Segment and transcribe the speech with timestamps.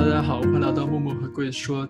[0.00, 1.86] 大家好，欢迎来到默默和贵说。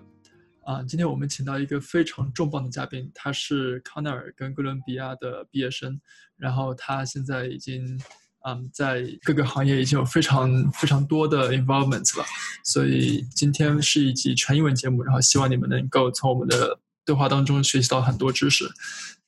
[0.65, 5.97] 啊，今天我们请到一个非常重磅的嘉宾，他是康奈尔跟哥伦比亚的毕业生，
[6.35, 7.97] 然后他现在已经，
[8.45, 12.25] 嗯，在各个行业已经有非常非常多的 involvement 了，
[12.65, 18.65] 所以今天是一集全英文节目，然后希望你们能够从我们的对话当中学习到很多知识。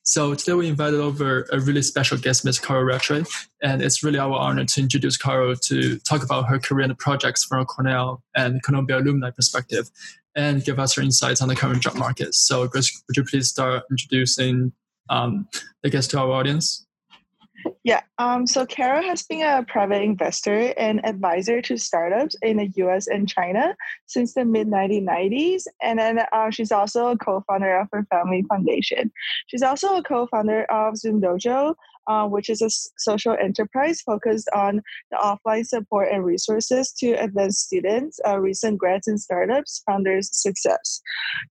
[0.06, 2.58] So today we invited over a really special guest, Ms.
[2.58, 3.24] Carol Rattray,
[3.62, 7.42] and it's really our honor to introduce Carol to talk about her career and projects
[7.42, 9.88] from a Cornell and Columbia alumni perspective,
[10.34, 12.34] and give us her insights on the current job market.
[12.34, 14.72] So, Grace, would you please start introducing
[15.08, 15.48] um,
[15.82, 16.83] the guest to our audience?
[17.84, 18.02] Yeah.
[18.18, 23.06] Um, so Carol has been a private investor and advisor to startups in the US
[23.06, 25.64] and China since the mid 1990s.
[25.82, 29.12] And then uh, she's also a co founder of her family foundation.
[29.46, 31.74] She's also a co founder of Zoom Dojo,
[32.06, 37.58] uh, which is a social enterprise focused on the offline support and resources to advance
[37.58, 41.00] students, uh, recent grads and startups, founders' success.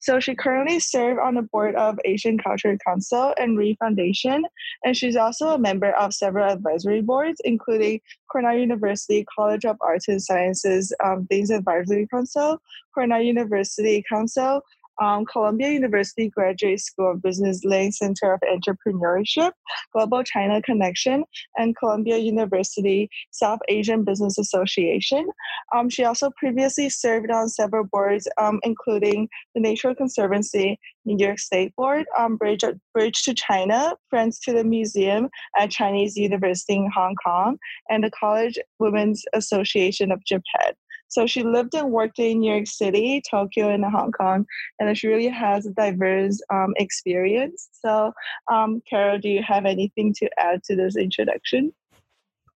[0.01, 4.45] So she currently serves on the board of Asian Culture Council and Re Foundation,
[4.83, 10.07] and she's also a member of several advisory boards, including Cornell University College of Arts
[10.07, 12.59] and Sciences um, Dean's Advisory Council,
[12.93, 14.61] Cornell University Council,
[15.01, 19.51] um, Columbia University Graduate School of Business Lang Center of Entrepreneurship,
[19.93, 21.23] Global China Connection,
[21.57, 25.27] and Columbia University South Asian Business Association.
[25.75, 31.39] Um, she also previously served on several boards, um, including the Nature Conservancy, New York
[31.39, 32.63] State Board, um, Bridge,
[32.93, 37.57] Bridge to China, Friends to the Museum at Chinese University in Hong Kong,
[37.89, 40.73] and the College Women's Association of Japan.
[41.13, 44.45] So she lived and worked in New York City, Tokyo, and Hong Kong,
[44.79, 47.69] and she really has a diverse um, experience.
[47.71, 48.13] So,
[48.51, 51.71] um, Carol, do you have anything to add to this introduction?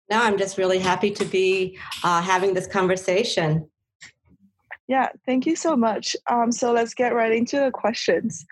[0.10, 3.68] No, I'm just really happy to be uh, having this conversation.
[4.88, 6.16] Yeah, thank you so much.
[6.28, 8.46] Um, so let's get right into the questions.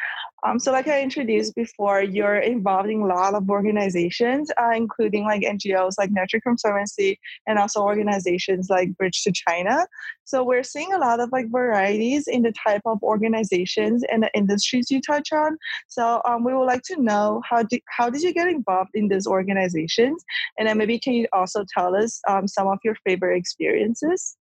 [0.45, 5.23] Um, so, like I introduced before, you're involved in a lot of organizations, uh, including
[5.23, 9.87] like NGOs like Nature Conservancy and also organizations like Bridge to China.
[10.25, 14.31] So, we're seeing a lot of like varieties in the type of organizations and the
[14.33, 15.57] industries you touch on.
[15.87, 19.07] So, um, we would like to know how did how did you get involved in
[19.07, 20.25] these organizations,
[20.57, 24.35] and then maybe can you also tell us um, some of your favorite experiences?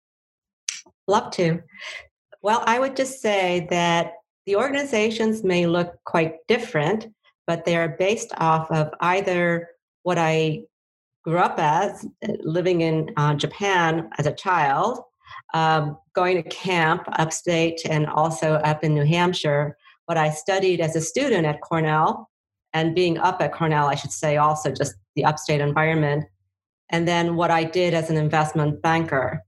[1.07, 1.63] Love to.
[2.43, 4.15] Well, I would just say that
[4.47, 7.07] the organizations may look quite different,
[7.47, 9.69] but they are based off of either
[10.03, 10.63] what I
[11.25, 12.07] grew up as,
[12.41, 15.01] living in uh, Japan as a child,
[15.53, 20.97] um, going to camp upstate and also up in New Hampshire, what I studied as
[20.97, 22.31] a student at Cornell,
[22.73, 26.25] and being up at Cornell, I should say, also just the upstate environment,
[26.89, 29.45] and then what I did as an investment banker.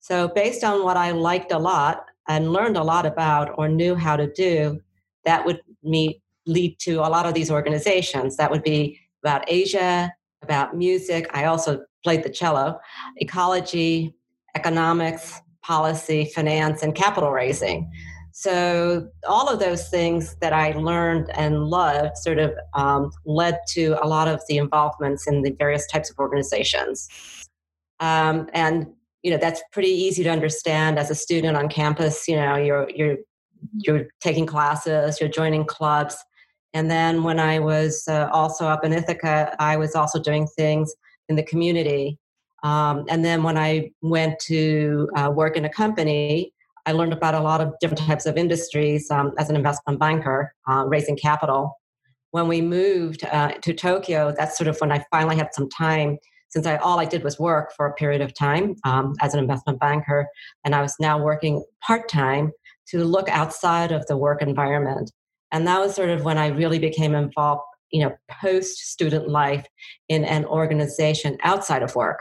[0.00, 3.94] So, based on what I liked a lot and learned a lot about or knew
[3.94, 4.80] how to do,
[5.24, 8.36] that would me lead to a lot of these organizations.
[8.36, 10.12] That would be about Asia,
[10.42, 11.28] about music.
[11.32, 12.78] I also played the cello,
[13.16, 14.14] ecology,
[14.54, 17.90] economics, policy, finance, and capital raising.
[18.36, 23.96] So, all of those things that I learned and loved sort of um, led to
[24.02, 27.08] a lot of the involvements in the various types of organizations.
[28.00, 28.88] Um, and
[29.24, 32.88] you know that's pretty easy to understand as a student on campus you know you're
[32.94, 33.16] you're
[33.78, 36.16] you're taking classes you're joining clubs.
[36.74, 40.94] And then when i was uh, also up in ithaca i was also doing things
[41.28, 42.18] in the community.
[42.62, 46.52] Um, and then when i went to uh, work in a company
[46.84, 50.52] i learned about a lot of different types of industries um, as an investment banker
[50.68, 51.80] uh, raising capital.
[52.32, 56.18] When we moved uh, to tokyo that's sort of when i finally had some time
[56.54, 59.40] since I all I did was work for a period of time um, as an
[59.40, 60.28] investment banker,
[60.64, 62.52] and I was now working part time
[62.90, 65.10] to look outside of the work environment.
[65.50, 69.66] And that was sort of when I really became involved, you know, post student life
[70.08, 72.20] in an organization outside of work.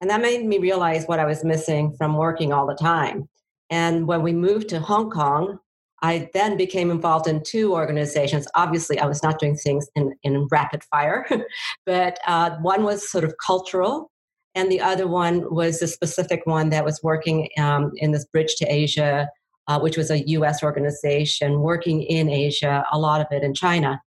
[0.00, 3.28] And that made me realize what I was missing from working all the time.
[3.70, 5.60] And when we moved to Hong Kong,
[6.02, 8.48] I then became involved in two organizations.
[8.56, 11.26] Obviously, I was not doing things in, in rapid fire,
[11.86, 14.10] but uh, one was sort of cultural,
[14.54, 18.56] and the other one was a specific one that was working um, in this Bridge
[18.56, 19.28] to Asia,
[19.68, 24.02] uh, which was a US organization working in Asia, a lot of it in China.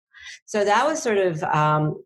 [0.45, 2.03] So that was sort of um,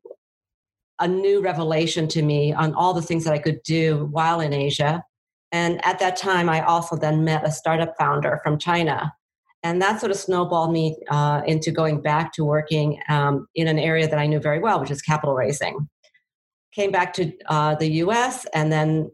[1.00, 4.53] a new revelation to me on all the things that I could do while in
[4.53, 5.03] Asia.
[5.51, 9.12] And at that time, I also then met a startup founder from China
[9.63, 13.77] and that sort of snowballed me uh, into going back to working um, in an
[13.79, 15.89] area that I knew very well, which is capital raising.
[16.73, 19.11] Came back to uh, the US and then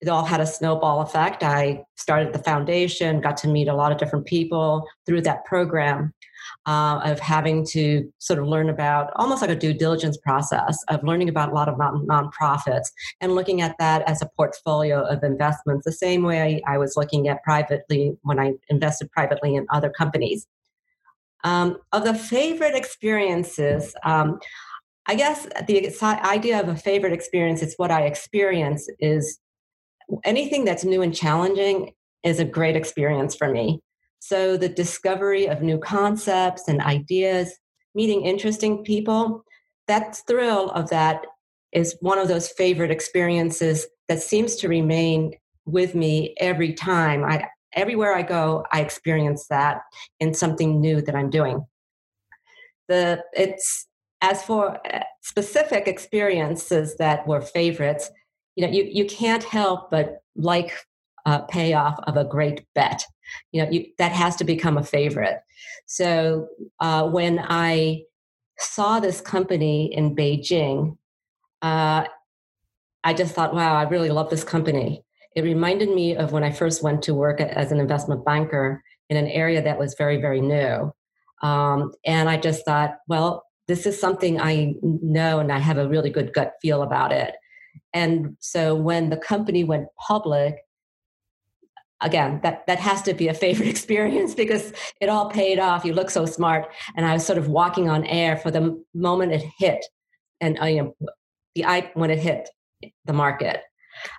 [0.00, 1.42] it all had a snowball effect.
[1.42, 6.12] I started the foundation, got to meet a lot of different people through that program
[6.66, 11.02] uh, of having to sort of learn about almost like a due diligence process of
[11.02, 12.88] learning about a lot of non- nonprofits
[13.20, 17.28] and looking at that as a portfolio of investments, the same way I was looking
[17.28, 20.46] at privately when I invested privately in other companies.
[21.44, 24.38] Um, of the favorite experiences, um,
[25.06, 29.40] I guess the idea of a favorite experience is what I experience is
[30.24, 31.92] anything that's new and challenging
[32.22, 33.80] is a great experience for me.
[34.24, 37.58] So the discovery of new concepts and ideas,
[37.96, 39.44] meeting interesting people,
[39.88, 41.26] that thrill of that
[41.72, 45.32] is one of those favorite experiences that seems to remain
[45.64, 47.24] with me every time.
[47.24, 49.80] I everywhere I go, I experience that
[50.20, 51.66] in something new that I'm doing.
[52.86, 53.88] The it's
[54.20, 58.08] as for uh, specific experiences that were favorites,
[58.54, 60.72] you know, you, you can't help but like
[61.26, 63.04] uh, payoff of a great bet.
[63.52, 65.40] You know, you, that has to become a favorite.
[65.86, 66.48] So
[66.80, 68.02] uh, when I
[68.58, 70.96] saw this company in Beijing,
[71.62, 72.04] uh,
[73.04, 75.04] I just thought, wow, I really love this company.
[75.34, 79.16] It reminded me of when I first went to work as an investment banker in
[79.16, 80.92] an area that was very, very new.
[81.42, 85.88] Um, and I just thought, well, this is something I know and I have a
[85.88, 87.34] really good gut feel about it.
[87.92, 90.56] And so when the company went public,
[92.02, 95.84] again, that, that has to be a favorite experience because it all paid off.
[95.84, 96.66] You look so smart.
[96.96, 99.84] And I was sort of walking on air for the moment it hit.
[100.40, 100.94] And uh, you know,
[101.54, 102.48] the I when it hit
[103.04, 103.62] the market.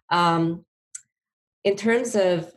[0.10, 0.66] Um,
[1.64, 2.52] in terms of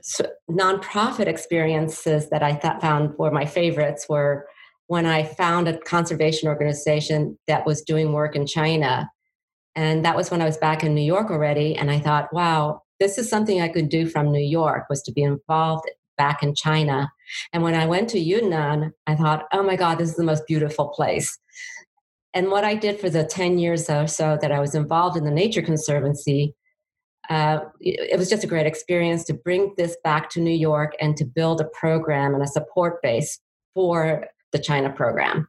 [0.51, 4.47] nonprofit experiences that I thought found were my favorites were
[4.89, 9.11] when I found a conservation organization that was doing work in China.
[9.75, 11.77] And that was when I was back in New York already.
[11.77, 15.13] And I thought, wow, this is something I could do from New York was to
[15.13, 17.11] be involved back in China.
[17.53, 20.47] And when I went to Yunnan, I thought, oh my God, this is the most
[20.47, 21.39] beautiful place.
[22.35, 25.25] And what I did for the 10 years or so that I was involved in
[25.25, 26.55] the Nature Conservancy,
[27.31, 31.17] uh, it was just a great experience to bring this back to New York and
[31.17, 33.41] to build a program and a support base
[33.75, 35.49] for the China program.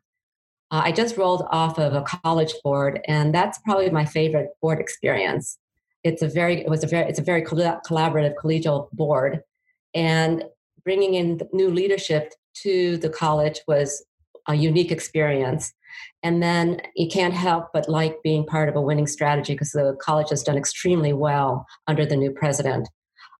[0.71, 4.79] Uh, I just rolled off of a college board, and that's probably my favorite board
[4.79, 5.57] experience.
[6.03, 9.41] It's a very, it was a very, it's a very collaborative collegial board,
[9.93, 10.43] and
[10.83, 12.33] bringing in new leadership
[12.63, 14.05] to the college was
[14.47, 15.73] a unique experience.
[16.23, 19.97] And then you can't help but like being part of a winning strategy because the
[20.01, 22.87] college has done extremely well under the new president.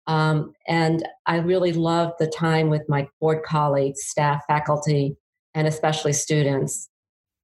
[0.07, 5.17] Um, and I really loved the time with my board colleagues, staff, faculty,
[5.53, 6.89] and especially students.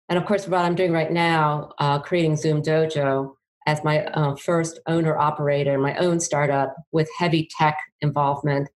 [0.09, 3.33] And of course, what I'm doing right now, uh, creating Zoom Dojo
[3.65, 8.69] as my uh, first owner operator, my own startup with heavy tech involvement,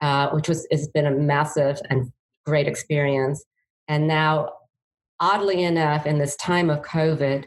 [0.00, 2.12] uh, which was has been a massive and
[2.44, 3.44] great experience.
[3.88, 4.50] And now,
[5.20, 7.46] oddly enough, in this time of COVID,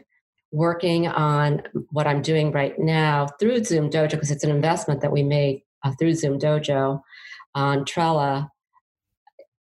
[0.52, 5.12] working on what I'm doing right now through Zoom Dojo, because it's an investment that
[5.12, 7.00] we made uh, through Zoom Dojo
[7.54, 8.50] on Trella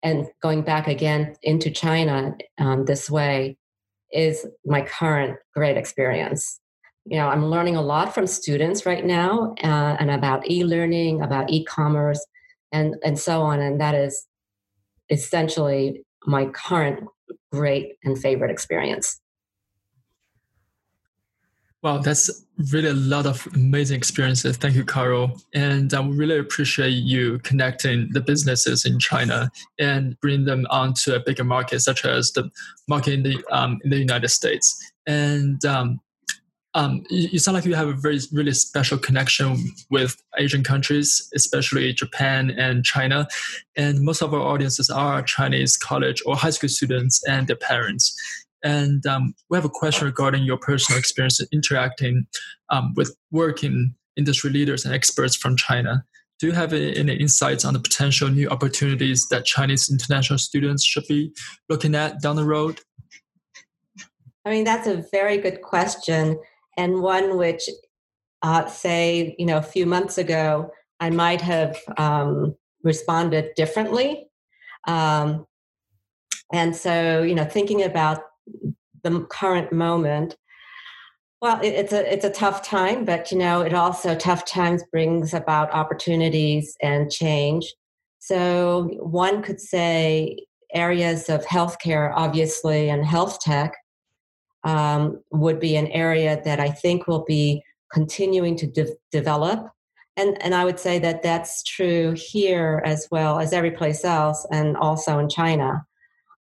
[0.03, 3.59] and going back again into China um, this way
[4.13, 6.61] is my current great experience.
[7.11, 11.51] You know, I'm learning a lot from students right now uh, and about e-learning, about
[11.51, 12.25] e-commerce,
[12.73, 13.61] and and so on.
[13.61, 14.27] And that is
[15.09, 17.09] essentially my current
[17.53, 19.21] great and favorite experience.
[21.81, 24.57] Wow, that's really a lot of amazing experiences.
[24.57, 25.41] Thank you, Carol.
[25.55, 31.21] And I really appreciate you connecting the businesses in China and bring them onto a
[31.21, 32.51] bigger market, such as the
[32.89, 34.77] market in the um, in the United States.
[35.07, 36.01] And um,
[36.79, 39.57] um, you, sound like you have a very really special connection
[39.91, 43.27] with Asian countries, especially Japan and China.
[43.77, 48.15] And most of our audiences are Chinese college or high school students and their parents.
[48.63, 52.27] And um, we have a question regarding your personal experience interacting
[52.71, 56.05] um, with working industry leaders and experts from China.
[56.39, 61.09] Do you have any insights on the potential new opportunities that Chinese international students should
[61.09, 61.33] be
[61.69, 62.81] looking at down the road?
[64.45, 66.39] I mean, that's a very good question,
[66.79, 67.69] and one which,
[68.43, 70.71] uh, say, you know, a few months ago,
[71.01, 74.31] I might have um, responded differently.
[74.87, 75.47] Um,
[76.53, 78.23] and so, you know, thinking about
[79.03, 80.37] the current moment
[81.41, 85.35] well it's a it's a tough time but you know it also tough times brings
[85.35, 87.75] about opportunities and change
[88.19, 90.37] so one could say
[90.75, 93.75] areas of healthcare obviously and health tech
[94.65, 97.63] um, would be an area that i think will be
[97.93, 99.71] continuing to de- develop
[100.19, 104.45] and and I would say that that's true here as well as every place else,
[104.51, 105.87] and also in China.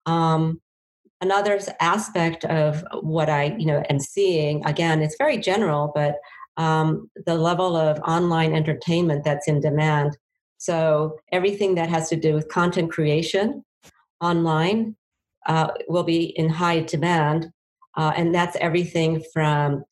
[0.05, 0.59] Um,
[1.21, 6.15] another aspect of what I you know am seeing again, it's very general, but
[6.57, 10.17] um, the level of online entertainment that's in demand.
[10.57, 13.63] So everything that has to do with content creation
[14.21, 14.95] online
[15.45, 17.51] uh, will be in high demand,
[17.97, 19.83] uh, and that's everything from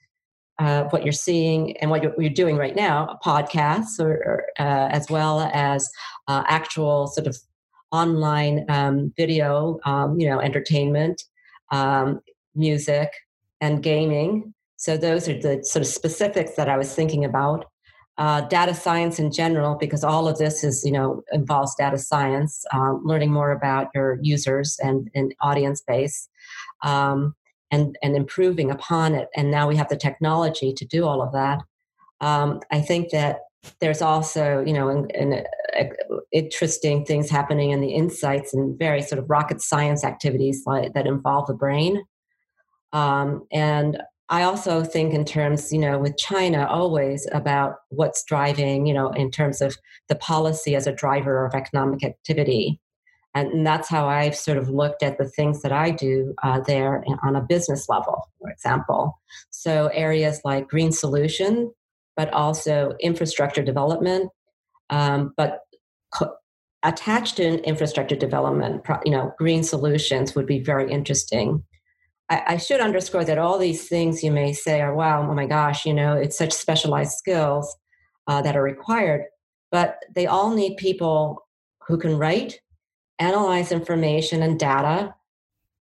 [0.59, 4.87] uh, what you're seeing and what you're, you're doing right now, podcasts, or, or uh,
[4.89, 5.89] as well as
[6.27, 7.35] uh, actual sort of
[7.91, 11.23] online um, video, um, you know, entertainment,
[11.71, 12.21] um,
[12.55, 13.11] music,
[13.59, 14.53] and gaming.
[14.77, 17.65] So those are the sort of specifics that I was thinking about.
[18.17, 22.63] Uh, data science in general, because all of this is, you know, involves data science,
[22.73, 26.29] uh, learning more about your users and, and audience base.
[26.81, 27.35] Um,
[27.75, 29.27] and, and improving upon it.
[29.37, 31.59] And now we have the technology to do all of that.
[32.21, 33.39] Um, I think that
[33.81, 35.27] there's also, you know, in, in,
[35.79, 40.93] uh, interesting things happening in the insights and very sort of rocket science activities like,
[40.93, 42.03] that involve the brain.
[42.93, 48.87] Um, and I also think in terms, you know, with China always about what's driving,
[48.87, 49.75] you know, in terms of
[50.09, 52.79] the policy as a driver of economic activity.
[53.35, 57.03] And that's how I've sort of looked at the things that I do uh, there
[57.21, 59.19] on a business level, for example.
[59.49, 61.73] So areas like green solution,
[62.15, 64.31] but also infrastructure development,
[64.89, 65.59] um, but
[66.13, 66.33] co-
[66.83, 71.61] attached to infrastructure development, you know, green solutions would be very interesting.
[72.29, 75.45] I, I should underscore that all these things you may say are, wow, oh my
[75.45, 77.75] gosh, you know, it's such specialized skills
[78.27, 79.25] uh, that are required,
[79.71, 81.45] but they all need people
[81.87, 82.61] who can write,
[83.19, 85.15] analyze information and data,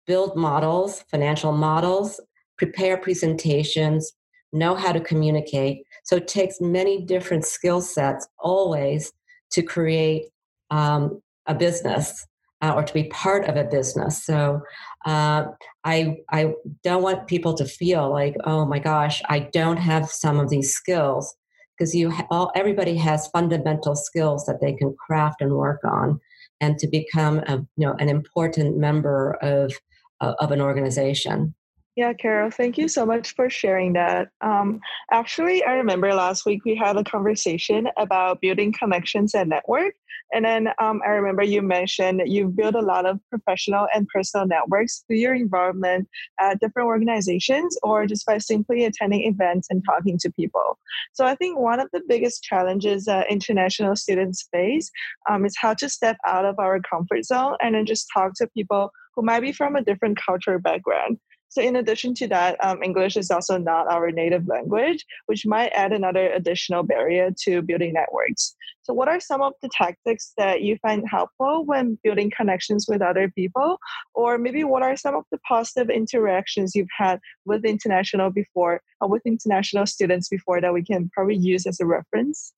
[0.07, 2.21] build models, financial models,
[2.57, 4.13] prepare presentations,
[4.53, 5.85] know how to communicate.
[6.05, 9.13] So it takes many different skill sets always
[9.51, 10.27] to create
[10.71, 12.27] um, a business
[12.63, 14.25] uh, or to be part of a business.
[14.25, 14.63] So
[15.05, 15.47] uh,
[15.85, 20.41] I I don't want people to feel like oh my gosh I don't have some
[20.41, 21.35] of these skills
[21.77, 26.21] because you ha- all everybody has fundamental skills that they can craft and work on
[26.61, 29.73] and to become a, you know an important member of
[30.21, 31.55] uh, of an organization
[31.97, 34.29] yeah, Carol, thank you so much for sharing that.
[34.41, 34.81] Um,
[35.13, 39.95] actually, I remember last week we had a conversation about building connections and network.
[40.33, 44.45] And then um, I remember you mentioned you've built a lot of professional and personal
[44.45, 46.09] networks through your involvement
[46.41, 50.79] at different organizations or just by simply attending events and talking to people.
[51.13, 54.91] So I think one of the biggest challenges that international students face
[55.31, 58.49] um, is how to step out of our comfort zone and then just talk to
[58.49, 61.19] people who might be from a different cultural background.
[61.55, 65.69] So, in addition to that, um, English is also not our native language, which might
[65.69, 68.57] add another additional barrier to building networks.
[68.83, 73.01] So, what are some of the tactics that you find helpful when building connections with
[73.01, 73.79] other people?
[74.15, 79.09] Or maybe what are some of the positive interactions you've had with international before, or
[79.09, 82.53] with international students before that we can probably use as a reference?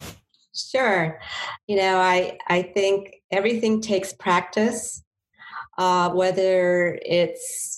[0.54, 1.20] Sure.
[1.66, 5.04] You know, I, I think everything takes practice,
[5.76, 7.75] uh, whether it's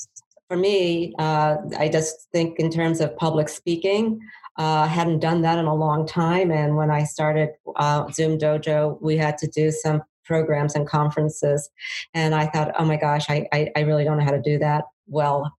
[0.49, 4.21] for me, uh, I just think in terms of public speaking,
[4.57, 6.51] uh, hadn't done that in a long time.
[6.51, 11.71] And when I started uh, Zoom Dojo, we had to do some programs and conferences.
[12.15, 14.59] And I thought, oh my gosh, I, I, I really don't know how to do
[14.59, 15.55] that well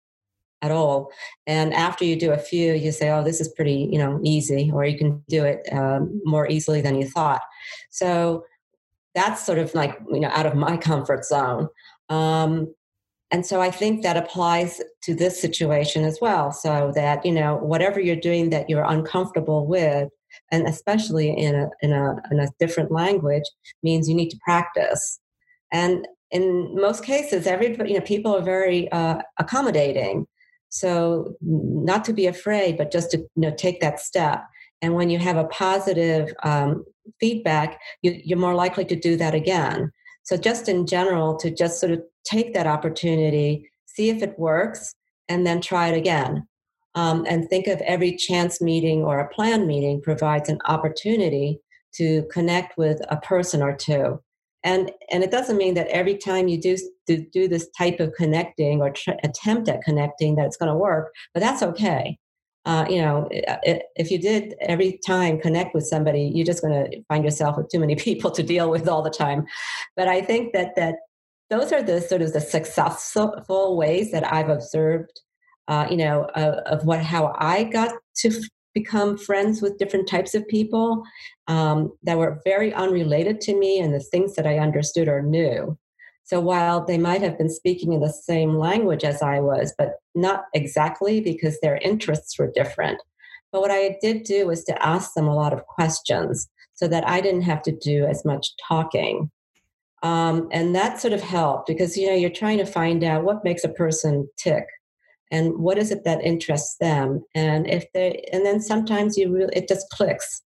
[0.61, 1.11] at all.
[1.47, 4.69] And after you do a few, you say, oh, this is pretty, you know, easy,
[4.73, 7.41] or you can do it um, more easily than you thought.
[7.89, 8.43] So
[9.15, 11.69] that's sort of like, you know, out of my comfort zone.
[12.09, 12.73] Um,
[13.31, 16.51] and so I think that applies to this situation as well.
[16.51, 20.09] So that, you know, whatever you're doing that you're uncomfortable with,
[20.51, 23.43] and especially in a, in a, in a different language,
[23.83, 25.19] means you need to practice.
[25.71, 30.27] And in most cases, everybody, you know, people are very uh, accommodating.
[30.69, 34.45] So not to be afraid, but just to you know take that step.
[34.81, 36.85] And when you have a positive um,
[37.19, 39.91] feedback, you, you're more likely to do that again.
[40.23, 44.93] So just in general, to just sort of take that opportunity, see if it works,
[45.27, 46.47] and then try it again.
[46.95, 51.59] Um, and think of every chance meeting or a plan meeting provides an opportunity
[51.95, 54.19] to connect with a person or two.
[54.63, 56.75] And, and it doesn't mean that every time you do,
[57.07, 60.77] do, do this type of connecting or tr- attempt at connecting that it's going to
[60.77, 62.17] work, but that's okay.
[62.69, 67.01] Uh, you know, if you did every time connect with somebody, you're just going to
[67.07, 69.43] find yourself with too many people to deal with all the time.
[69.95, 70.97] But I think that that
[71.49, 75.19] those are the sort of the successful ways that I've observed,
[75.67, 78.39] uh, you know, of, of, what how I got to
[78.75, 81.01] become friends with different types of people
[81.47, 85.75] um, that were very unrelated to me and the things that I understood or knew.
[86.29, 89.95] So while they might have been speaking in the same language as I was, but
[90.13, 93.01] not exactly because their interests were different.
[93.51, 97.07] But what I did do was to ask them a lot of questions so that
[97.07, 99.31] I didn't have to do as much talking.
[100.03, 103.43] Um, and that sort of helped because you know you're trying to find out what
[103.43, 104.65] makes a person tick
[105.31, 109.53] and what is it that interests them and if they and then sometimes you really
[109.53, 110.41] it just clicks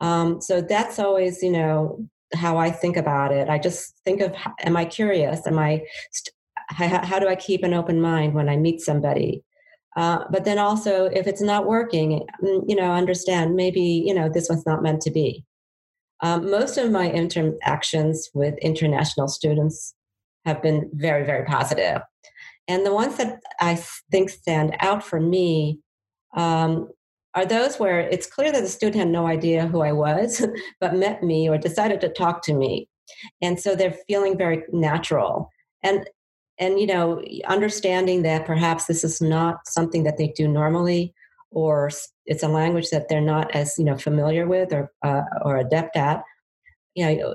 [0.00, 1.98] um, so that's always you know
[2.34, 3.48] how i think about it.
[3.48, 5.46] I just think of am i curious?
[5.46, 5.82] Am i
[6.68, 9.42] how, how do i keep an open mind when i meet somebody?
[9.96, 14.28] Uh, but then also if it's not working mm, you know understand maybe you know
[14.28, 15.44] this one's not meant to be.
[16.20, 19.94] Um, most of my interactions with international students
[20.44, 22.02] have been very very positive.
[22.66, 25.80] And the ones that I think stand out for me
[26.34, 26.88] um,
[27.34, 30.44] are those where it's clear that the student had no idea who I was,
[30.80, 32.88] but met me or decided to talk to me.
[33.42, 35.50] And so they're feeling very natural.
[35.82, 36.08] And
[36.58, 41.12] and you know, understanding that perhaps this is not something that they do normally,
[41.50, 41.90] or
[42.26, 45.96] it's a language that they're not as you know familiar with or uh, or adept
[45.96, 46.22] at.
[46.94, 47.34] You know,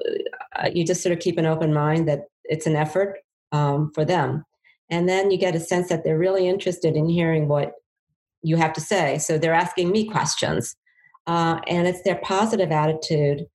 [0.56, 3.20] uh, you just sort of keep an open mind that it's an effort
[3.52, 4.46] um, for them
[4.90, 7.74] and then you get a sense that they're really interested in hearing what
[8.42, 9.18] you have to say.
[9.18, 10.76] So they're asking me questions.
[11.28, 13.46] Uh, and it's their positive attitude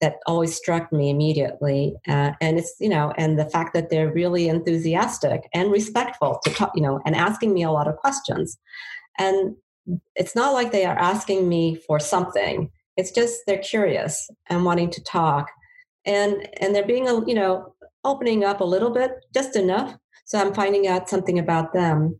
[0.00, 1.94] that always struck me immediately.
[2.08, 6.50] Uh, and it's, you know, and the fact that they're really enthusiastic and respectful to
[6.52, 8.58] talk, you know, and asking me a lot of questions.
[9.18, 9.54] And
[10.16, 12.70] it's not like they are asking me for something.
[12.96, 15.50] It's just they're curious and wanting to talk.
[16.04, 20.38] And and they're being a you know opening up a little bit, just enough so
[20.38, 22.18] I'm finding out something about them.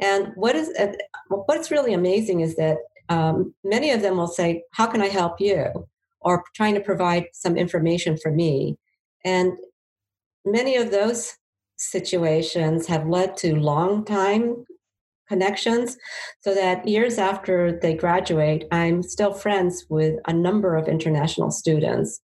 [0.00, 0.92] And what is uh,
[1.28, 5.40] what's really amazing is that um, many of them will say, "How can I help
[5.40, 5.88] you?"
[6.20, 8.76] or trying to provide some information for me.
[9.24, 9.52] And
[10.44, 11.36] many of those
[11.76, 14.64] situations have led to long time
[15.28, 15.96] connections
[16.40, 22.22] so that years after they graduate i'm still friends with a number of international students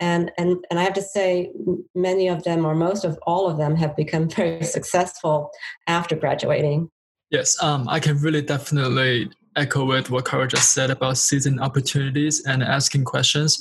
[0.00, 1.52] and and and I have to say,
[1.94, 5.50] many of them, or most of all of them, have become very successful
[5.86, 6.90] after graduating.
[7.30, 12.44] Yes, um, I can really definitely echo with what Carol just said about seizing opportunities
[12.44, 13.60] and asking questions.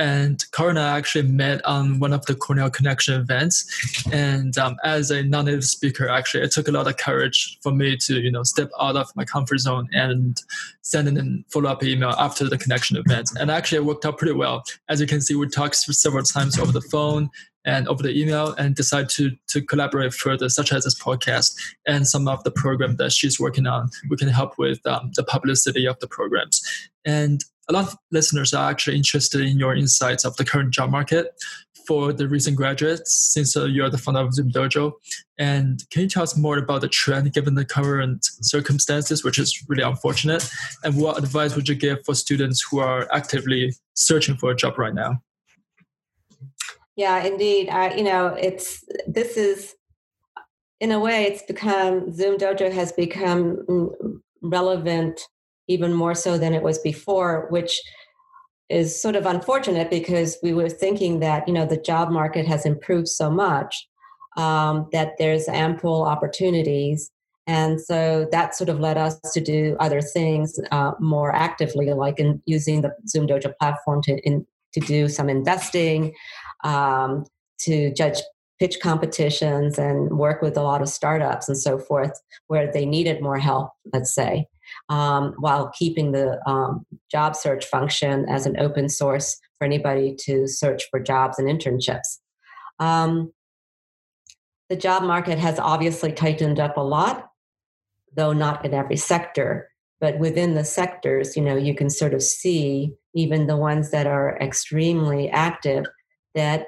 [0.00, 4.06] And I actually met on one of the Cornell Connection events.
[4.10, 7.98] And um, as a non-native speaker, actually, it took a lot of courage for me
[7.98, 10.40] to, you know, step out of my comfort zone and
[10.80, 13.30] send in a follow-up email after the connection event.
[13.38, 14.64] And actually, it worked out pretty well.
[14.88, 17.28] As you can see, we talked several times over the phone
[17.66, 21.54] and over the email and decide to to collaborate further, such as this podcast
[21.86, 23.90] and some of the program that she's working on.
[24.08, 26.62] We can help with um, the publicity of the programs.
[27.04, 30.90] And a lot of listeners are actually interested in your insights of the current job
[30.90, 31.28] market
[31.86, 34.92] for the recent graduates since uh, you're the founder of Zoom Dojo.
[35.38, 39.64] And can you tell us more about the trend given the current circumstances, which is
[39.68, 40.50] really unfortunate?
[40.82, 44.76] And what advice would you give for students who are actively searching for a job
[44.76, 45.22] right now?
[46.96, 47.68] Yeah, indeed.
[47.68, 49.74] I, you know, it's this is
[50.80, 55.20] in a way it's become Zoom Dojo has become mm, relevant
[55.70, 57.80] even more so than it was before, which
[58.68, 62.66] is sort of unfortunate because we were thinking that you know the job market has
[62.66, 63.88] improved so much
[64.36, 67.10] um, that there's ample opportunities.
[67.46, 72.20] And so that sort of led us to do other things uh, more actively like
[72.20, 76.14] in using the zoom dojo platform to in, to do some investing
[76.62, 77.24] um,
[77.60, 78.18] to judge
[78.60, 82.12] pitch competitions and work with a lot of startups and so forth
[82.46, 84.46] where they needed more help let's say
[84.90, 90.46] um, while keeping the um, job search function as an open source for anybody to
[90.46, 92.18] search for jobs and internships.
[92.80, 93.32] Um,
[94.68, 97.28] the job market has obviously tightened up a lot,
[98.14, 99.68] though not in every sector.
[100.00, 104.06] But within the sectors, you know, you can sort of see even the ones that
[104.06, 105.84] are extremely active
[106.34, 106.66] that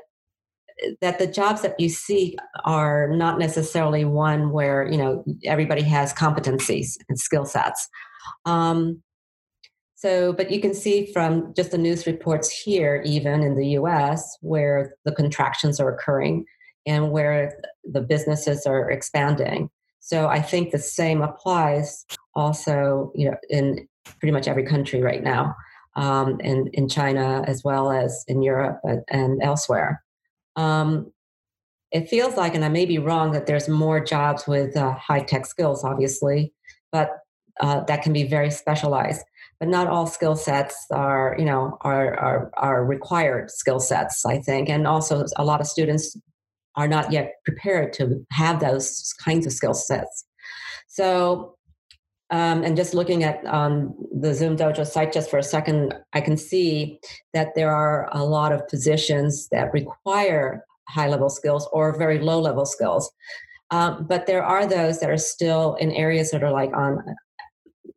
[1.01, 6.13] that the jobs that you see are not necessarily one where you know everybody has
[6.13, 7.89] competencies and skill sets
[8.45, 9.03] um,
[9.95, 14.37] so but you can see from just the news reports here even in the us
[14.41, 16.45] where the contractions are occurring
[16.87, 19.71] and where the businesses are expanding.
[20.01, 22.05] So i think the same applies
[22.35, 23.87] also you know in
[24.19, 25.55] pretty much every country right now
[25.95, 30.03] um, in, in china as well as in europe and, and elsewhere.
[30.57, 31.13] Um,
[31.93, 35.21] it feels like, and I may be wrong, that there's more jobs with uh, high
[35.21, 36.53] tech skills, obviously,
[36.91, 37.11] but
[37.61, 39.23] uh, that can be very specialized.
[39.61, 44.39] but not all skill sets are you know are are, are required skill sets i
[44.39, 46.17] think and also a lot of students
[46.75, 50.25] are not yet prepared to have those kinds of skill sets
[50.89, 51.57] so
[52.33, 56.23] um, and just looking at um, the Zoom Dojo site just for a second, I
[56.23, 56.99] can see
[57.35, 62.41] that there are a lot of positions that require high level skills or very low
[62.41, 63.13] level skills.
[63.71, 67.05] Um, but there are those that are still in areas that are like on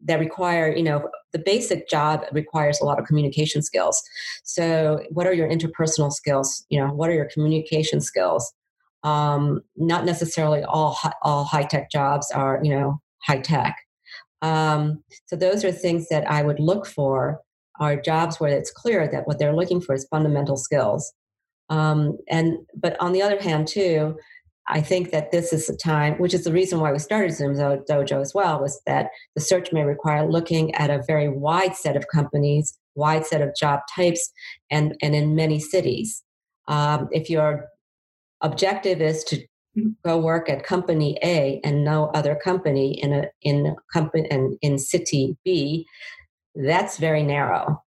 [0.06, 4.02] that require, you know, the basic job requires a lot of communication skills.
[4.44, 6.66] So, what are your interpersonal skills?
[6.70, 8.52] You know, what are your communication skills?
[9.04, 13.78] Um, not necessarily all all high tech jobs are, you know, high tech.
[14.42, 17.42] Um, so, those are things that I would look for.
[17.80, 21.12] Are jobs where it's clear that what they're looking for is fundamental skills.
[21.70, 24.16] Um, and but on the other hand, too,
[24.68, 27.56] I think that this is a time, which is the reason why we started Zoom
[27.56, 31.96] Dojo as well, was that the search may require looking at a very wide set
[31.96, 34.32] of companies, wide set of job types,
[34.72, 36.24] and, and in many cities.
[36.68, 37.68] Um, if your
[38.42, 39.46] objective is to
[40.04, 44.80] go work at company A and no other company in a in company in, in
[44.80, 45.86] city B,
[46.56, 47.84] that's very narrow.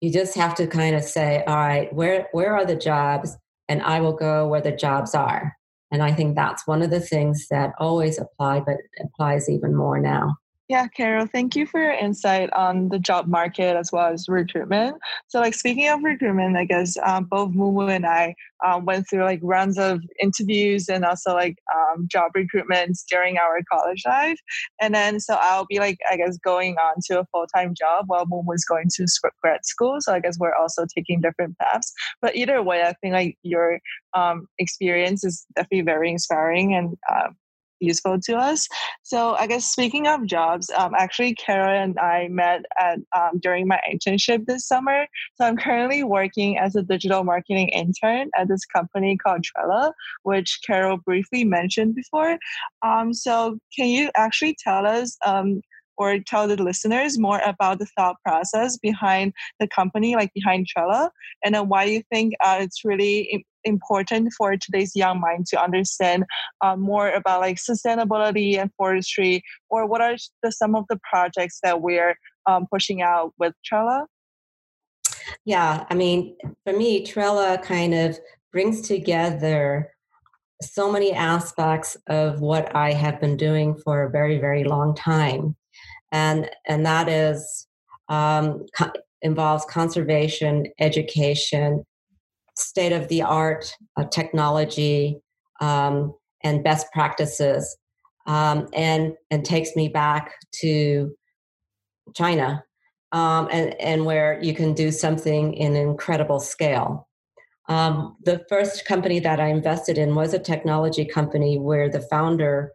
[0.00, 3.36] You just have to kind of say, all right, where where are the jobs?
[3.68, 5.56] And I will go where the jobs are.
[5.92, 10.00] And I think that's one of the things that always applied, but applies even more
[10.00, 10.38] now.
[10.72, 14.96] Yeah, Carol, thank you for your insight on the job market as well as recruitment.
[15.28, 19.24] So, like speaking of recruitment, I guess um, both Mumu and I um, went through
[19.24, 24.38] like rounds of interviews and also like um, job recruitments during our college life.
[24.80, 28.06] And then, so I'll be like, I guess, going on to a full time job
[28.06, 29.06] while Mumu is going to
[29.42, 29.98] grad school.
[30.00, 31.92] So, I guess we're also taking different paths.
[32.22, 33.78] But either way, I think like your
[34.14, 37.28] um, experience is definitely very inspiring and uh,
[37.82, 38.68] useful to us.
[39.02, 43.66] So I guess speaking of jobs, um, actually Carol and I met at um, during
[43.66, 45.06] my internship this summer.
[45.34, 49.92] So I'm currently working as a digital marketing intern at this company called Trella,
[50.22, 52.38] which Carol briefly mentioned before.
[52.82, 55.60] Um, so can you actually tell us um,
[55.96, 61.10] or tell the listeners more about the thought process behind the company, like behind Trella,
[61.44, 66.24] and then why you think uh, it's really important for today's young mind to understand
[66.62, 71.60] uh, more about like sustainability and forestry, or what are the, some of the projects
[71.62, 74.06] that we're um, pushing out with Trella?
[75.44, 78.18] Yeah, I mean, for me, Trella kind of
[78.52, 79.92] brings together
[80.60, 85.56] so many aspects of what I have been doing for a very, very long time
[86.12, 87.66] and and that is
[88.08, 91.84] um, co- involves conservation, education,
[92.56, 95.18] state of the art uh, technology,
[95.60, 97.76] um, and best practices,
[98.26, 101.16] um, and and takes me back to
[102.14, 102.62] China,
[103.12, 107.08] um, and and where you can do something in incredible scale.
[107.68, 112.72] Um, the first company that I invested in was a technology company where the founder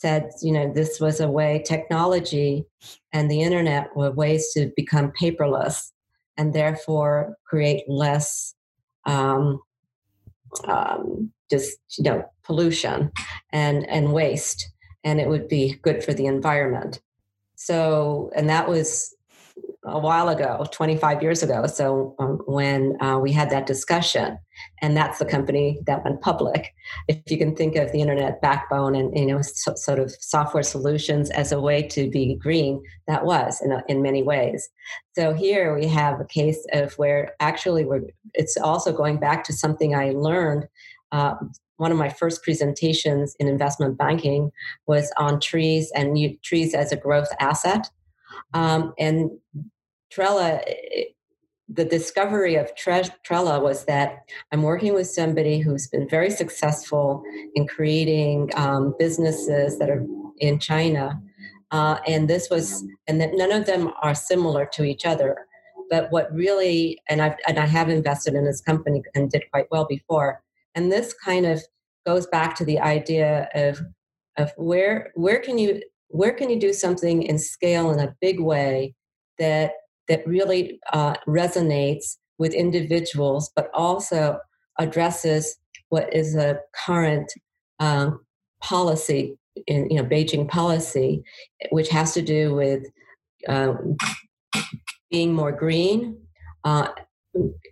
[0.00, 2.64] said, you know, this was a way technology
[3.12, 5.90] and the internet were ways to become paperless
[6.38, 8.54] and therefore create less
[9.04, 9.60] um,
[10.64, 13.10] um, just you know pollution
[13.52, 14.70] and and waste
[15.04, 17.00] and it would be good for the environment.
[17.56, 19.14] So and that was
[19.84, 21.66] a while ago, 25 years ago.
[21.66, 24.38] So um, when uh, we had that discussion,
[24.82, 26.74] and that's the company that went public.
[27.08, 30.62] If you can think of the internet backbone and you know so, sort of software
[30.62, 34.68] solutions as a way to be green, that was in, a, in many ways.
[35.14, 38.02] So here we have a case of where actually we're.
[38.34, 40.68] It's also going back to something I learned.
[41.10, 41.34] Uh,
[41.78, 44.52] one of my first presentations in investment banking
[44.86, 47.88] was on trees and trees as a growth asset
[48.54, 49.30] um, and
[50.10, 50.60] Trella,
[51.68, 57.22] the discovery of Tre- Trella was that I'm working with somebody who's been very successful
[57.54, 60.04] in creating um, businesses that are
[60.38, 61.20] in China.
[61.70, 65.46] Uh, and this was, and that none of them are similar to each other.
[65.88, 69.66] But what really, and I've and I have invested in this company and did quite
[69.72, 70.40] well before.
[70.76, 71.62] And this kind of
[72.06, 73.80] goes back to the idea of
[74.36, 78.40] of where where can you where can you do something in scale in a big
[78.40, 78.94] way
[79.38, 79.72] that
[80.08, 84.38] that really uh, resonates with individuals, but also
[84.78, 85.56] addresses
[85.90, 87.32] what is a current
[87.78, 88.20] um,
[88.60, 91.22] policy in you know Beijing policy,
[91.70, 92.84] which has to do with
[93.48, 93.96] um,
[95.10, 96.18] being more green,
[96.64, 96.88] uh,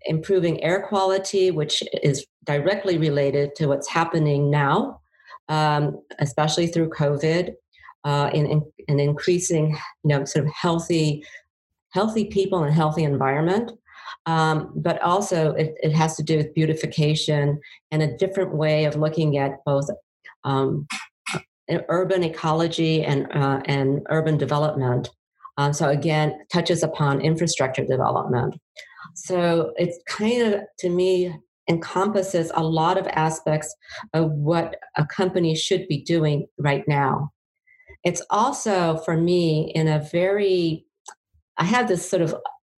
[0.07, 5.01] improving air quality, which is directly related to what's happening now,
[5.49, 7.55] um, especially through COVID,
[8.09, 11.23] uh, in, in, in, increasing, you know, sort of healthy
[11.91, 13.73] healthy people and healthy environment.
[14.25, 18.97] Um, but also, it, it, has to do with beautification and a different way of
[18.97, 19.89] looking at both
[20.45, 20.87] um,
[21.89, 25.09] urban ecology and, uh, and urban development.
[25.57, 28.55] Um, so, again, touches upon infrastructure development.
[29.15, 31.35] So, it's kind of, to me,
[31.69, 33.75] encompasses a lot of aspects
[34.15, 37.31] of what a company should be doing right now.
[38.05, 40.85] It's also, for me, in a very,
[41.57, 42.35] I have this sort of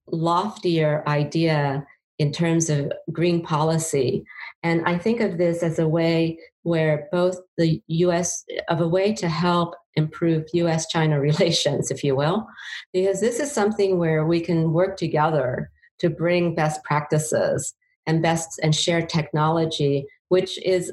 [0.06, 1.86] loftier idea
[2.18, 4.24] in terms of green policy.
[4.62, 9.14] And I think of this as a way where both the US, of a way
[9.14, 12.46] to help improve US China relations, if you will,
[12.92, 17.74] because this is something where we can work together to bring best practices
[18.06, 20.92] and best and share technology, which is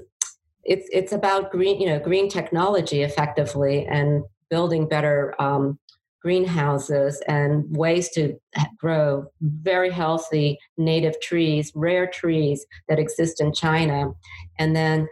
[0.68, 5.80] it's it's about green you know green technology effectively and building better um,
[6.22, 8.38] greenhouses and ways to
[8.78, 14.12] grow very healthy native trees, rare trees that exist in China,
[14.60, 15.08] and then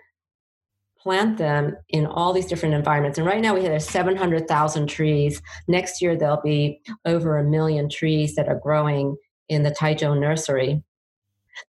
[0.99, 3.17] plant them in all these different environments.
[3.17, 5.41] And right now we have 700,000 trees.
[5.67, 9.15] Next year there'll be over a million trees that are growing
[9.47, 10.83] in the Taizhou nursery.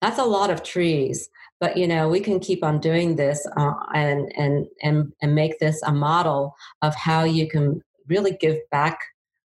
[0.00, 1.28] That's a lot of trees,
[1.60, 5.58] but you know we can keep on doing this uh, and and and and make
[5.58, 8.98] this a model of how you can really give back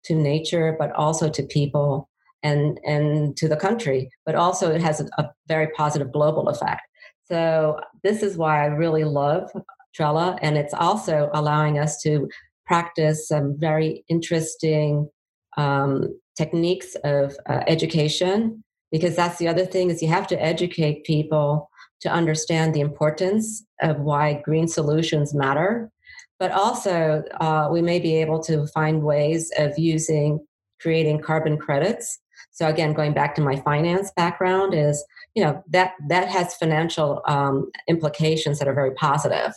[0.05, 2.09] to nature, but also to people
[2.43, 4.11] and and to the country.
[4.27, 6.83] But also it has a, a very positive global effect.
[7.27, 9.51] So this is why I really love
[9.95, 12.29] Trella, and it's also allowing us to
[12.67, 15.09] practice some very interesting
[15.57, 21.05] um, techniques of uh, education because that's the other thing is you have to educate
[21.05, 21.71] people
[22.05, 25.91] to understand the importance of why green solutions matter
[26.39, 30.45] but also uh, we may be able to find ways of using
[30.81, 32.19] creating carbon credits.
[32.51, 37.23] So again going back to my finance background is you know that that has financial
[37.27, 39.55] um, implications that are very positive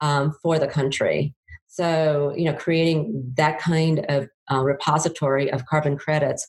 [0.00, 1.34] um, for the country
[1.72, 6.48] so, you know, creating that kind of uh, repository of carbon credits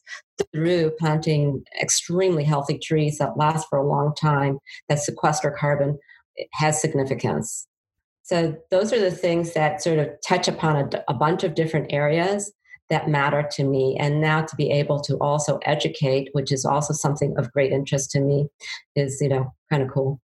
[0.51, 4.57] through planting extremely healthy trees that last for a long time,
[4.89, 5.99] that sequester carbon,
[6.53, 7.67] has significance.
[8.23, 11.93] So, those are the things that sort of touch upon a, a bunch of different
[11.93, 12.51] areas
[12.89, 13.95] that matter to me.
[13.99, 18.09] And now to be able to also educate, which is also something of great interest
[18.11, 18.47] to me,
[18.95, 20.19] is, you know, kind of cool.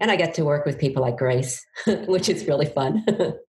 [0.00, 1.62] And I get to work with people like Grace,
[2.06, 3.04] which is really fun.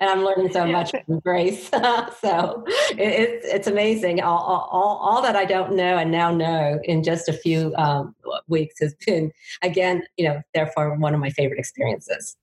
[0.00, 1.68] and I'm learning so much from Grace.
[2.20, 4.20] so it's it's amazing.
[4.20, 8.14] All, all, all that I don't know and now know in just a few um,
[8.48, 9.30] weeks has been
[9.62, 12.36] again, you know, therefore one of my favorite experiences.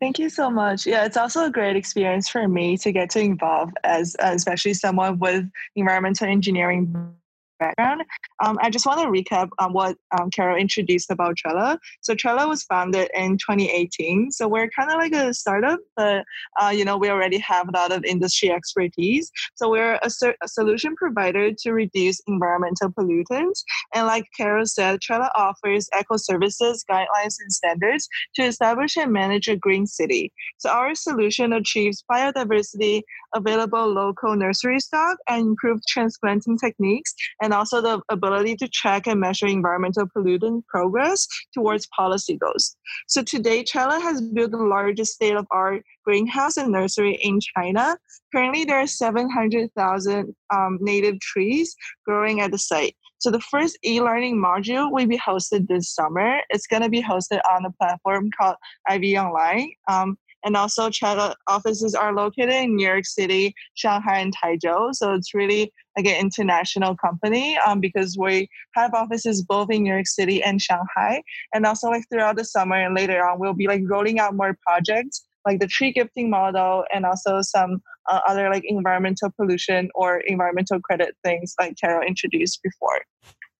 [0.00, 0.86] Thank you so much.
[0.86, 5.18] Yeah, it's also a great experience for me to get to involve as especially someone
[5.18, 7.16] with environmental engineering
[7.62, 8.02] background.
[8.44, 11.78] Um, I just want to recap on what um, Carol introduced about Trella.
[12.00, 14.30] So Trella was founded in 2018.
[14.32, 16.24] So we're kind of like a startup, but
[16.60, 19.30] uh, you know we already have a lot of industry expertise.
[19.54, 20.10] So we're a,
[20.42, 23.62] a, solution provider to reduce environmental pollutants.
[23.94, 29.48] And like Carol said, Trella offers eco services, guidelines, and standards to establish and manage
[29.48, 30.32] a green city.
[30.58, 33.02] So our solution achieves biodiversity,
[33.34, 39.06] available local nursery stock, and improved transplanting techniques and and also the ability to track
[39.06, 42.76] and measure environmental pollutant progress towards policy goals.
[43.08, 47.98] So today, Trella has built the largest state-of-art greenhouse and nursery in China.
[48.34, 52.96] Currently, there are 700,000 um, native trees growing at the site.
[53.18, 56.38] So the first e-learning module will be hosted this summer.
[56.48, 58.56] It's going to be hosted on a platform called
[58.88, 59.70] Ivy Online.
[59.88, 64.94] Um, and also Trella offices are located in New York City, Shanghai, and Taizhou.
[64.94, 69.92] So it's really like an international company um, because we have offices both in New
[69.92, 71.22] York City and Shanghai.
[71.54, 74.56] And also like throughout the summer and later on, we'll be like rolling out more
[74.66, 80.18] projects like the tree gifting model and also some uh, other like environmental pollution or
[80.20, 83.00] environmental credit things like Carol introduced before.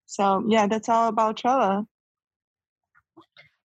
[0.06, 1.86] So yeah, that's all about Trella.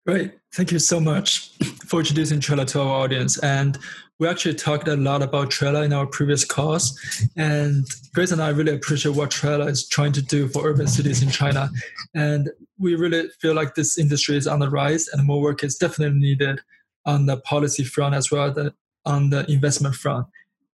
[0.07, 0.33] Great.
[0.55, 1.49] Thank you so much
[1.87, 3.39] for introducing Trella to our audience.
[3.39, 3.79] And
[4.19, 6.99] we actually talked a lot about Trella in our previous calls.
[7.37, 11.23] And Grace and I really appreciate what Trella is trying to do for urban cities
[11.23, 11.71] in China.
[12.15, 15.77] And we really feel like this industry is on the rise and more work is
[15.77, 16.61] definitely needed
[17.07, 18.71] on the policy front as well as
[19.07, 20.27] on the investment front.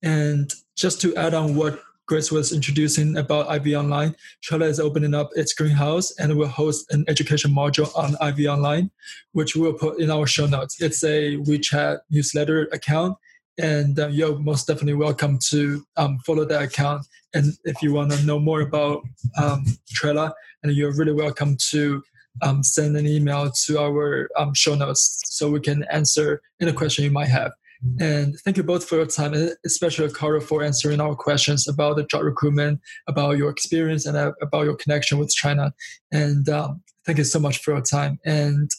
[0.03, 5.15] And just to add on what Grace was introducing about Ivy Online, Trella is opening
[5.15, 8.91] up its greenhouse and will host an education module on Ivy Online,
[9.31, 10.79] which we'll put in our show notes.
[10.79, 13.17] It's a WeChat newsletter account,
[13.57, 17.07] and uh, you're most definitely welcome to um, follow that account.
[17.33, 19.01] And if you want to know more about
[19.41, 22.03] um, Trella, and you're really welcome to
[22.43, 27.03] um, send an email to our um, show notes so we can answer any question
[27.03, 27.51] you might have.
[27.99, 31.97] And thank you both for your time, and especially Carol for answering our questions about
[31.97, 35.73] the job recruitment, about your experience, and uh, about your connection with China.
[36.11, 38.19] And um, thank you so much for your time.
[38.25, 38.69] And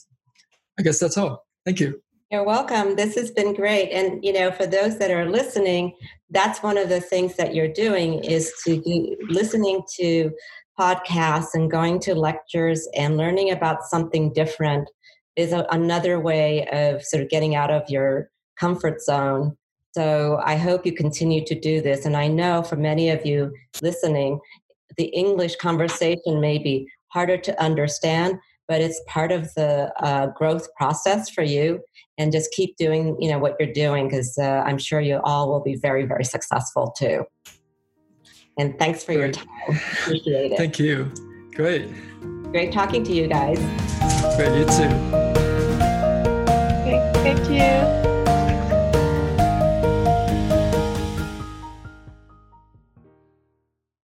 [0.78, 1.46] I guess that's all.
[1.64, 2.02] Thank you.
[2.30, 2.96] You're welcome.
[2.96, 3.90] This has been great.
[3.90, 5.92] And you know, for those that are listening,
[6.30, 10.32] that's one of the things that you're doing is to listening to
[10.78, 14.90] podcasts and going to lectures and learning about something different
[15.36, 19.56] is a, another way of sort of getting out of your comfort zone.
[19.92, 22.04] So I hope you continue to do this.
[22.04, 24.40] And I know for many of you listening,
[24.96, 28.38] the English conversation may be harder to understand,
[28.68, 31.80] but it's part of the uh, growth process for you.
[32.18, 35.50] And just keep doing, you know, what you're doing because uh, I'm sure you all
[35.50, 37.24] will be very, very successful too.
[38.58, 39.18] And thanks for Great.
[39.18, 39.80] your time.
[40.02, 40.56] Appreciate it.
[40.56, 41.12] Thank you.
[41.54, 41.90] Great.
[42.52, 43.58] Great talking to you guys.
[44.36, 45.26] Great, you too.
[46.82, 48.15] Okay, thank you.